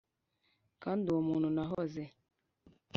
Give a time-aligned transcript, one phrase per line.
[0.83, 2.03] kandi uwo muntu nahoze